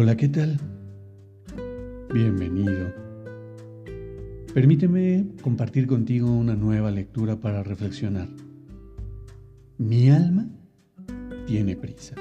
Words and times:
Hola, 0.00 0.16
¿qué 0.16 0.28
tal? 0.28 0.60
Bienvenido. 2.14 2.94
Permíteme 4.54 5.26
compartir 5.42 5.88
contigo 5.88 6.30
una 6.30 6.54
nueva 6.54 6.92
lectura 6.92 7.40
para 7.40 7.64
reflexionar. 7.64 8.28
Mi 9.76 10.08
alma 10.08 10.48
tiene 11.48 11.74
prisa. 11.74 12.14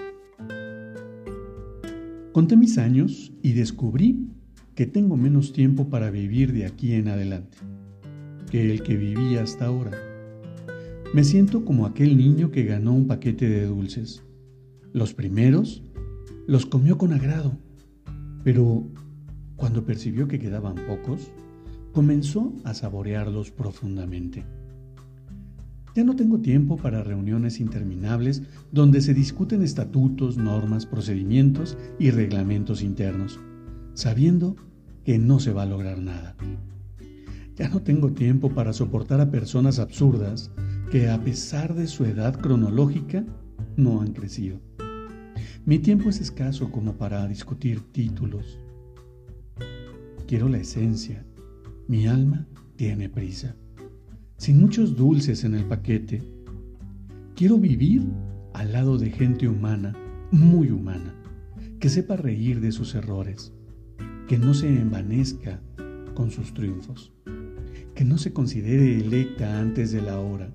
Conté 2.31 2.57
mis 2.57 2.79
años 2.79 3.31
y 3.43 3.53
descubrí 3.53 4.27
que 4.73 4.87
tengo 4.87 5.15
menos 5.15 5.53
tiempo 5.53 5.87
para 5.87 6.09
vivir 6.09 6.53
de 6.53 6.65
aquí 6.65 6.93
en 6.93 7.09
adelante 7.09 7.59
que 8.49 8.71
el 8.71 8.81
que 8.81 8.97
vivía 8.97 9.43
hasta 9.43 9.67
ahora. 9.67 9.91
Me 11.13 11.23
siento 11.23 11.63
como 11.63 11.85
aquel 11.85 12.17
niño 12.17 12.49
que 12.49 12.63
ganó 12.63 12.95
un 12.95 13.05
paquete 13.05 13.47
de 13.47 13.67
dulces. 13.67 14.23
Los 14.93 15.13
primeros 15.13 15.83
los 16.47 16.65
comió 16.65 16.97
con 16.97 17.13
agrado, 17.13 17.59
pero 18.47 18.87
cuando 19.57 19.83
percibió 19.83 20.29
que 20.29 20.39
quedaban 20.39 20.75
pocos, 20.87 21.33
comenzó 21.91 22.53
a 22.63 22.73
saborearlos 22.73 23.51
profundamente. 23.51 24.45
Ya 25.93 26.05
no 26.05 26.15
tengo 26.15 26.39
tiempo 26.39 26.77
para 26.77 27.03
reuniones 27.03 27.59
interminables 27.59 28.43
donde 28.71 29.01
se 29.01 29.13
discuten 29.13 29.63
estatutos, 29.63 30.37
normas, 30.37 30.85
procedimientos 30.85 31.77
y 31.99 32.09
reglamentos 32.11 32.81
internos, 32.81 33.37
sabiendo 33.95 34.55
que 35.03 35.19
no 35.19 35.41
se 35.41 35.51
va 35.51 35.63
a 35.63 35.65
lograr 35.65 35.99
nada. 35.99 36.37
Ya 37.57 37.67
no 37.67 37.81
tengo 37.81 38.13
tiempo 38.13 38.49
para 38.51 38.71
soportar 38.71 39.19
a 39.19 39.29
personas 39.29 39.77
absurdas 39.77 40.51
que 40.89 41.09
a 41.09 41.21
pesar 41.21 41.75
de 41.75 41.87
su 41.87 42.05
edad 42.05 42.39
cronológica 42.39 43.25
no 43.75 43.99
han 43.99 44.13
crecido. 44.13 44.61
Mi 45.67 45.79
tiempo 45.79 46.07
es 46.07 46.21
escaso 46.21 46.71
como 46.71 46.93
para 46.93 47.27
discutir 47.27 47.81
títulos. 47.91 48.57
Quiero 50.25 50.47
la 50.47 50.59
esencia. 50.59 51.25
Mi 51.89 52.07
alma 52.07 52.47
tiene 52.77 53.09
prisa. 53.09 53.53
Sin 54.37 54.61
muchos 54.61 54.95
dulces 54.95 55.43
en 55.43 55.55
el 55.55 55.65
paquete. 55.65 56.23
Quiero 57.35 57.57
vivir 57.57 58.05
al 58.53 58.71
lado 58.71 58.97
de 58.97 59.09
gente 59.09 59.49
humana, 59.49 59.93
muy 60.31 60.71
humana, 60.71 61.13
que 61.81 61.89
sepa 61.89 62.15
reír 62.15 62.61
de 62.61 62.71
sus 62.71 62.95
errores, 62.95 63.51
que 64.29 64.37
no 64.37 64.53
se 64.53 64.69
envanezca 64.69 65.59
con 66.13 66.31
sus 66.31 66.53
triunfos, 66.53 67.11
que 67.93 68.05
no 68.05 68.17
se 68.17 68.31
considere 68.31 69.01
electa 69.01 69.59
antes 69.59 69.91
de 69.91 70.01
la 70.01 70.17
hora, 70.21 70.49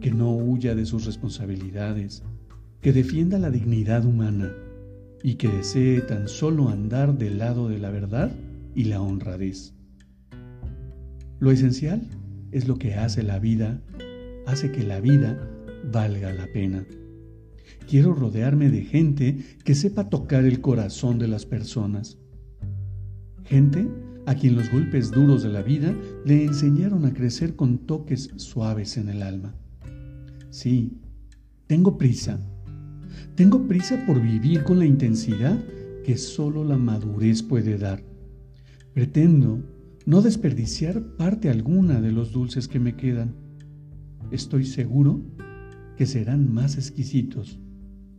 que 0.00 0.12
no 0.12 0.30
huya 0.30 0.76
de 0.76 0.86
sus 0.86 1.04
responsabilidades, 1.04 2.22
que 2.80 2.92
defienda 2.92 3.38
la 3.38 3.50
dignidad 3.50 4.06
humana 4.06 4.52
y 5.22 5.34
que 5.34 5.48
desee 5.48 6.00
tan 6.00 6.28
solo 6.28 6.70
andar 6.70 7.18
del 7.18 7.38
lado 7.38 7.68
de 7.68 7.78
la 7.78 7.90
verdad 7.90 8.32
y 8.74 8.84
la 8.84 9.02
honradez. 9.02 9.74
Lo 11.40 11.50
esencial 11.50 12.08
es 12.52 12.68
lo 12.68 12.78
que 12.78 12.94
hace 12.94 13.22
la 13.22 13.38
vida, 13.38 13.82
hace 14.46 14.72
que 14.72 14.82
la 14.82 15.00
vida 15.00 15.38
valga 15.92 16.32
la 16.32 16.46
pena. 16.52 16.86
Quiero 17.86 18.14
rodearme 18.14 18.70
de 18.70 18.82
gente 18.82 19.38
que 19.64 19.74
sepa 19.74 20.08
tocar 20.08 20.44
el 20.44 20.60
corazón 20.60 21.18
de 21.18 21.28
las 21.28 21.44
personas. 21.44 22.18
Gente 23.44 23.88
a 24.26 24.34
quien 24.34 24.56
los 24.56 24.70
golpes 24.70 25.10
duros 25.10 25.42
de 25.42 25.50
la 25.50 25.62
vida 25.62 25.94
le 26.24 26.44
enseñaron 26.44 27.04
a 27.04 27.12
crecer 27.12 27.56
con 27.56 27.78
toques 27.78 28.30
suaves 28.36 28.96
en 28.96 29.08
el 29.08 29.22
alma. 29.22 29.54
Sí, 30.50 30.98
tengo 31.66 31.98
prisa 31.98 32.40
tengo 33.34 33.66
prisa 33.66 34.04
por 34.06 34.20
vivir 34.20 34.64
con 34.64 34.78
la 34.78 34.86
intensidad 34.86 35.58
que 36.04 36.16
solo 36.16 36.64
la 36.64 36.76
madurez 36.76 37.42
puede 37.42 37.78
dar. 37.78 38.02
Pretendo 38.94 39.62
no 40.06 40.22
desperdiciar 40.22 41.02
parte 41.16 41.50
alguna 41.50 42.00
de 42.00 42.12
los 42.12 42.32
dulces 42.32 42.68
que 42.68 42.80
me 42.80 42.96
quedan. 42.96 43.34
Estoy 44.30 44.64
seguro 44.64 45.20
que 45.96 46.06
serán 46.06 46.52
más 46.52 46.76
exquisitos 46.76 47.58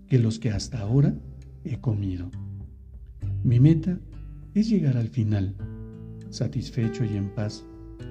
que 0.08 0.20
los 0.20 0.40
que 0.40 0.52
hasta 0.52 0.80
ahora 0.80 1.16
he 1.64 1.80
comido. 1.80 2.30
Mi 3.44 3.60
meta 3.60 4.00
es 4.54 4.70
llegar 4.70 4.98
al 4.98 5.08
final, 5.08 5.56
satisfecho 6.30 7.04
y 7.06 7.18
en 7.18 7.34
paz 7.34 7.66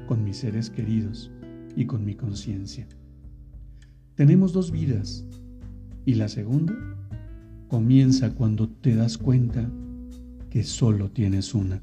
con 0.09 0.25
mis 0.25 0.39
seres 0.39 0.71
queridos 0.71 1.31
y 1.77 1.85
con 1.85 2.05
mi 2.05 2.15
conciencia. 2.15 2.89
Tenemos 4.17 4.53
dos 4.53 4.71
vidas 4.71 5.25
y 6.11 6.15
la 6.15 6.27
segunda 6.27 6.75
comienza 7.69 8.35
cuando 8.35 8.69
te 8.69 8.97
das 8.97 9.17
cuenta 9.17 9.71
que 10.51 10.65
solo 10.65 11.09
tienes 11.09 11.55
una. 11.55 11.81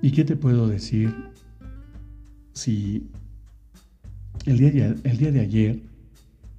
¿Y 0.00 0.12
qué 0.12 0.22
te 0.22 0.36
puedo 0.36 0.68
decir 0.68 1.12
si 2.52 3.10
el 4.46 4.58
día 4.58 4.70
de, 4.70 5.10
el 5.10 5.16
día 5.16 5.32
de 5.32 5.40
ayer, 5.40 5.82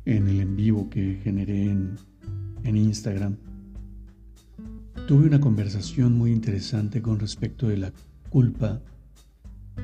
en 0.04 0.28
el 0.28 0.42
en 0.42 0.58
vivo 0.58 0.90
que 0.90 1.22
generé 1.24 1.72
en, 1.72 1.96
en 2.66 2.76
Instagram, 2.76 3.38
tuve 5.08 5.26
una 5.26 5.40
conversación 5.40 6.18
muy 6.18 6.34
interesante 6.34 7.02
con 7.02 7.18
respecto 7.18 7.70
de 7.70 7.78
la 7.78 7.94
culpa 8.30 8.82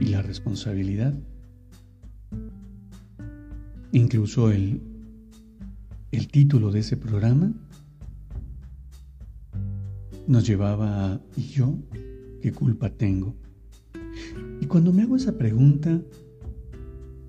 y 0.01 0.07
la 0.07 0.21
responsabilidad? 0.21 1.13
Incluso 3.93 4.51
el, 4.51 4.81
el 6.11 6.27
título 6.27 6.71
de 6.71 6.79
ese 6.79 6.95
programa 6.97 7.53
nos 10.27 10.47
llevaba 10.47 11.13
a 11.13 11.21
¿y 11.35 11.41
yo 11.49 11.77
qué 12.41 12.53
culpa 12.53 12.89
tengo? 12.89 13.35
Y 14.61 14.65
cuando 14.67 14.93
me 14.93 15.03
hago 15.03 15.15
esa 15.15 15.37
pregunta, 15.37 16.01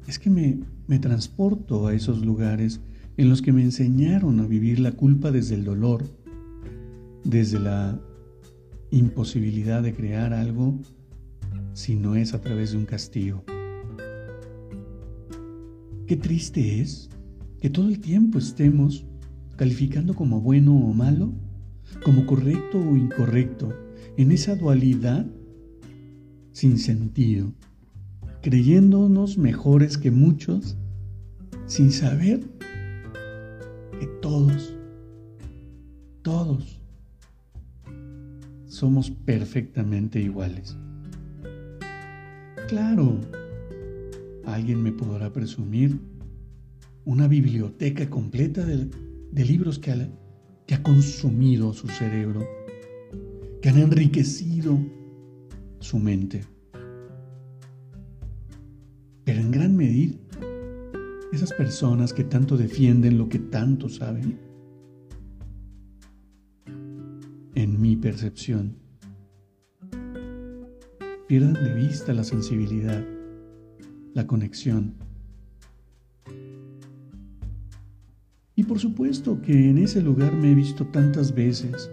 es 0.07 0.19
que 0.19 0.31
me, 0.31 0.61
me 0.87 0.99
transporto 0.99 1.87
a 1.87 1.95
esos 1.95 2.25
lugares 2.25 2.81
en 3.17 3.29
los 3.29 3.43
que 3.43 3.53
me 3.53 3.63
enseñaron 3.63 4.41
a 4.41 4.47
vivir 4.47 4.79
la 4.79 4.93
culpa 4.93 5.31
desde 5.31 5.57
el 5.57 5.65
dolor, 5.65 6.05
desde 7.25 7.59
la 7.59 8.01
imposibilidad 8.91 9.83
de 9.83 9.95
crear 9.95 10.33
algo 10.33 10.79
si 11.73 11.97
no 11.97 12.15
es 12.15 12.35
a 12.35 12.41
través 12.41 12.73
de 12.73 12.79
un 12.79 12.85
castigo. 12.85 13.45
Qué 16.07 16.17
triste 16.17 16.81
es 16.81 17.09
que 17.61 17.71
todo 17.71 17.89
el 17.89 18.01
tiempo 18.01 18.39
estemos 18.39 19.07
calificando 19.57 20.15
como 20.15 20.41
bueno 20.41 20.75
o 20.75 20.93
malo, 20.93 21.33
como 22.05 22.27
correcto 22.27 22.79
o 22.79 22.97
incorrecto, 22.97 23.73
en 24.17 24.33
esa 24.33 24.57
dualidad 24.57 25.27
sin 26.53 26.79
sentido, 26.79 27.53
creyéndonos 28.43 29.39
mejores 29.39 29.97
que 29.97 30.11
muchos, 30.11 30.77
sin 31.67 31.93
saber 31.93 32.41
que 33.99 34.07
todos, 34.21 34.75
todos 36.23 36.83
somos 38.67 39.11
perfectamente 39.11 40.21
iguales. 40.21 40.77
Claro, 42.69 43.21
Alguien 44.45 44.83
me 44.83 44.93
podrá 44.93 45.33
presumir 45.33 45.99
una 47.05 47.29
biblioteca 47.29 48.09
completa 48.09 48.65
de, 48.65 48.89
libros 49.45 49.79
que 49.79 49.91
ha, 49.93 50.09
que 50.67 50.75
ha 50.75 50.83
consumido 50.83 51.73
su 51.73 51.89
cerebro, 51.89 52.47
que 53.61 53.69
han 53.69 53.79
enriquecido 53.79 54.79
su 55.81 55.99
mente. 55.99 56.45
Pero 59.25 59.41
en 59.41 59.51
gran 59.51 59.77
medida, 59.77 60.17
esas 61.33 61.53
personas 61.53 62.13
que 62.13 62.25
tanto 62.25 62.57
defienden 62.57 63.19
lo 63.19 63.29
que 63.29 63.39
tanto 63.39 63.89
saben, 63.89 64.39
en 67.55 67.81
mi 67.81 67.97
percepción. 67.97 68.77
Pierdan 71.29 71.55
de 71.55 71.73
vista 71.75 72.13
la 72.13 72.25
sensibilidad, 72.25 73.05
la 74.15 74.27
conexión. 74.27 74.95
Y 78.55 78.65
por 78.65 78.79
supuesto 78.79 79.41
que 79.41 79.71
en 79.71 79.79
ese 79.79 80.03
lugar 80.03 80.35
me 80.35 80.53
he 80.53 80.55
visto 80.55 80.87
tantas 80.87 81.35
veces. 81.35 81.91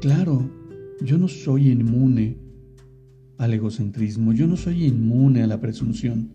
Claro, 0.00 0.50
yo 1.02 1.18
no 1.18 1.28
soy 1.28 1.68
inmune 1.68 2.38
al 3.36 3.54
egocentrismo, 3.54 4.32
yo 4.32 4.46
no 4.46 4.56
soy 4.56 4.86
inmune 4.86 5.42
a 5.42 5.46
la 5.46 5.60
presunción. 5.60 6.30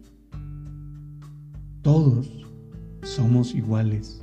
Todos 1.81 2.31
somos 3.01 3.55
iguales. 3.55 4.21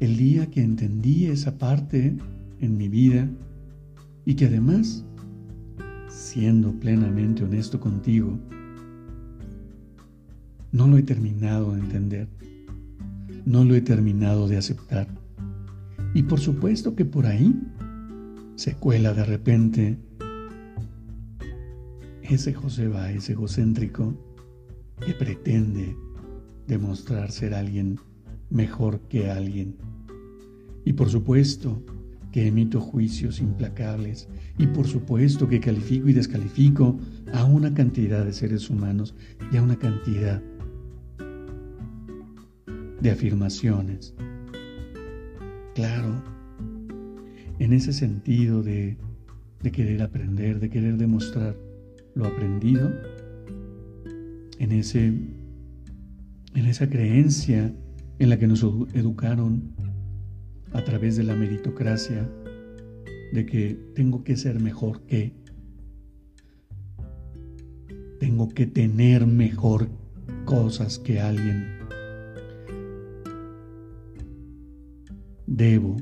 El 0.00 0.16
día 0.16 0.50
que 0.50 0.62
entendí 0.62 1.26
esa 1.26 1.58
parte 1.58 2.16
en 2.60 2.76
mi 2.76 2.88
vida 2.88 3.28
y 4.24 4.34
que 4.34 4.46
además, 4.46 5.04
siendo 6.18 6.72
plenamente 6.72 7.44
honesto 7.44 7.78
contigo, 7.78 8.36
no 10.72 10.88
lo 10.88 10.98
he 10.98 11.02
terminado 11.02 11.72
de 11.72 11.80
entender, 11.80 12.28
no 13.46 13.64
lo 13.64 13.76
he 13.76 13.80
terminado 13.80 14.48
de 14.48 14.56
aceptar. 14.56 15.06
Y 16.14 16.24
por 16.24 16.40
supuesto 16.40 16.96
que 16.96 17.04
por 17.04 17.24
ahí 17.24 17.54
se 18.56 18.74
cuela 18.74 19.14
de 19.14 19.24
repente 19.24 19.98
ese 22.22 22.52
José 22.52 22.90
ese 23.14 23.32
egocéntrico 23.32 24.12
que 25.06 25.14
pretende 25.14 25.96
demostrar 26.66 27.30
ser 27.30 27.54
alguien 27.54 28.00
mejor 28.50 29.00
que 29.08 29.30
alguien. 29.30 29.76
Y 30.84 30.94
por 30.94 31.10
supuesto 31.10 31.80
que 32.38 32.46
emito 32.46 32.80
juicios 32.80 33.40
implacables 33.40 34.28
y 34.58 34.68
por 34.68 34.86
supuesto 34.86 35.48
que 35.48 35.58
califico 35.58 36.08
y 36.08 36.12
descalifico 36.12 36.96
a 37.32 37.44
una 37.44 37.74
cantidad 37.74 38.24
de 38.24 38.32
seres 38.32 38.70
humanos 38.70 39.16
y 39.50 39.56
a 39.56 39.62
una 39.64 39.74
cantidad 39.74 40.40
de 43.00 43.10
afirmaciones. 43.10 44.14
Claro, 45.74 46.22
en 47.58 47.72
ese 47.72 47.92
sentido 47.92 48.62
de, 48.62 48.96
querer 49.72 50.00
aprender, 50.00 50.60
de 50.60 50.70
querer 50.70 50.96
demostrar 50.96 51.56
lo 52.14 52.24
aprendido, 52.24 52.88
en, 54.60 54.70
ese, 54.70 55.06
en 55.06 56.66
esa 56.66 56.88
creencia 56.88 57.74
en 58.20 58.30
la 58.30 58.38
que 58.38 58.46
nos 58.46 58.62
educaron 58.94 59.72
a 60.72 60.84
través 60.84 61.16
de 61.16 61.24
la 61.24 61.34
meritocracia, 61.34 62.28
de 63.32 63.46
que 63.46 63.78
tengo 63.94 64.24
que 64.24 64.36
ser 64.36 64.60
mejor 64.60 65.02
que, 65.02 65.34
tengo 68.18 68.48
que 68.48 68.66
tener 68.66 69.26
mejor 69.26 69.88
cosas 70.44 70.98
que 70.98 71.20
alguien. 71.20 71.78
Debo 75.46 75.96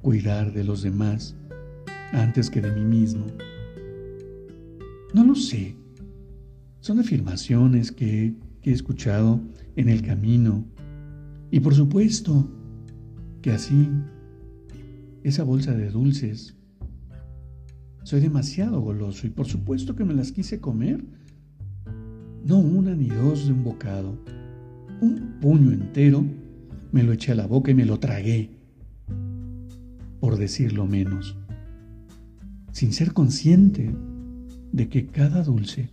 cuidar 0.00 0.52
de 0.52 0.64
los 0.64 0.82
demás 0.82 1.36
antes 2.12 2.50
que 2.50 2.60
de 2.60 2.70
mí 2.70 2.84
mismo. 2.84 3.26
No 5.14 5.24
lo 5.24 5.34
sé. 5.34 5.76
Son 6.80 6.98
afirmaciones 7.00 7.92
que, 7.92 8.34
he 8.62 8.72
escuchado 8.72 9.40
en 9.76 9.88
el 9.88 10.02
camino. 10.02 10.66
Y 11.50 11.60
por 11.60 11.74
supuesto 11.74 12.48
que 13.42 13.52
así, 13.52 13.88
esa 15.22 15.44
bolsa 15.44 15.72
de 15.72 15.90
dulces, 15.90 16.56
soy 18.02 18.20
demasiado 18.20 18.80
goloso 18.80 19.26
y 19.26 19.30
por 19.30 19.46
supuesto 19.46 19.94
que 19.94 20.04
me 20.04 20.14
las 20.14 20.32
quise 20.32 20.60
comer. 20.60 21.04
No 22.44 22.58
una 22.58 22.94
ni 22.94 23.08
dos 23.08 23.46
de 23.46 23.52
un 23.52 23.64
bocado. 23.64 24.18
Un 25.00 25.38
puño 25.40 25.72
entero 25.72 26.24
me 26.92 27.02
lo 27.02 27.12
eché 27.12 27.32
a 27.32 27.34
la 27.34 27.46
boca 27.46 27.70
y 27.70 27.74
me 27.74 27.84
lo 27.84 27.98
tragué, 28.00 28.50
por 30.20 30.38
decirlo 30.38 30.86
menos, 30.86 31.36
sin 32.72 32.92
ser 32.92 33.12
consciente 33.12 33.94
de 34.72 34.88
que 34.88 35.06
cada 35.06 35.44
dulce 35.44 35.90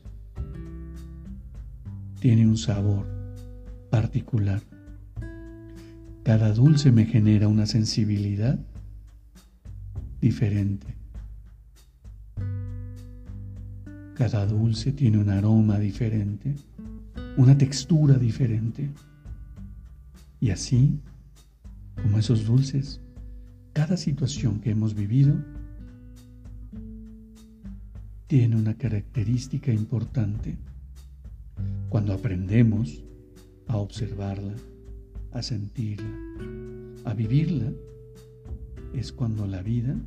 tiene 2.19 2.47
un 2.47 2.57
sabor 2.57 3.05
particular. 3.89 4.61
Cada 6.25 6.51
dulce 6.53 6.91
me 6.91 7.05
genera 7.05 7.47
una 7.47 7.67
sensibilidad 7.67 8.57
diferente. 10.19 10.87
Cada 14.15 14.47
dulce 14.47 14.91
tiene 14.91 15.19
un 15.19 15.29
aroma 15.29 15.77
diferente, 15.77 16.55
una 17.37 17.55
textura 17.55 18.17
diferente. 18.17 18.89
Y 20.39 20.49
así, 20.49 20.99
como 22.01 22.17
esos 22.17 22.47
dulces, 22.47 23.01
cada 23.71 23.95
situación 23.95 24.61
que 24.61 24.71
hemos 24.71 24.95
vivido 24.95 25.35
tiene 28.25 28.55
una 28.55 28.73
característica 28.73 29.71
importante. 29.71 30.57
Cuando 31.89 32.13
aprendemos 32.13 33.03
a 33.67 33.77
observarla, 33.77 34.55
a 35.35 35.41
sentirla, 35.41 36.17
a 37.03 37.13
vivirla, 37.13 37.69
es 38.93 39.11
cuando 39.11 39.45
la 39.45 39.61
vida 39.61 39.97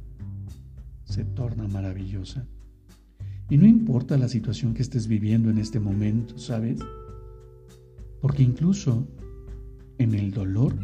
se 1.04 1.24
torna 1.24 1.68
maravillosa. 1.68 2.46
Y 3.50 3.58
no 3.58 3.66
importa 3.66 4.16
la 4.16 4.28
situación 4.28 4.72
que 4.72 4.80
estés 4.80 5.06
viviendo 5.06 5.50
en 5.50 5.58
este 5.58 5.80
momento, 5.80 6.38
¿sabes? 6.38 6.80
Porque 8.22 8.42
incluso 8.42 9.06
en 9.98 10.14
el 10.14 10.32
dolor, 10.32 10.74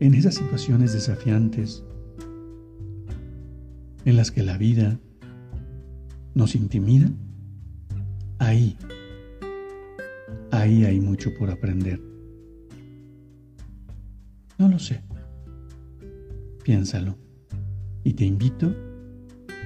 en 0.00 0.14
esas 0.14 0.34
situaciones 0.34 0.92
desafiantes, 0.92 1.84
en 4.04 4.16
las 4.16 4.32
que 4.32 4.42
la 4.42 4.58
vida 4.58 4.98
nos 6.34 6.56
intimida, 6.56 7.08
ahí, 8.38 8.76
ahí 10.50 10.84
hay 10.84 10.98
mucho 10.98 11.30
por 11.38 11.50
aprender. 11.50 12.10
No 14.60 14.68
lo 14.68 14.78
sé. 14.78 15.02
Piénsalo 16.62 17.16
y 18.04 18.12
te 18.12 18.26
invito 18.26 18.70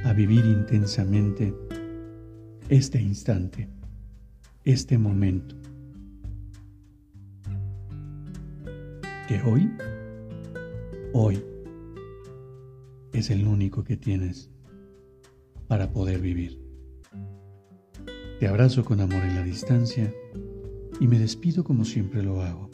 a 0.05 0.13
vivir 0.13 0.45
intensamente 0.45 1.53
este 2.69 3.03
instante, 3.03 3.69
este 4.63 4.97
momento. 4.97 5.57
Que 9.27 9.43
hoy, 9.43 9.69
hoy, 11.13 11.45
es 13.13 13.31
el 13.31 13.49
único 13.49 13.83
que 13.83 13.97
tienes 13.97 14.49
para 15.67 15.91
poder 15.91 16.21
vivir. 16.21 16.61
Te 18.39 18.47
abrazo 18.47 18.85
con 18.85 19.01
amor 19.01 19.25
en 19.25 19.35
la 19.35 19.43
distancia 19.43 20.15
y 21.01 21.09
me 21.09 21.19
despido 21.19 21.65
como 21.65 21.85
siempre 21.85 22.23
lo 22.23 22.41
hago. 22.43 22.74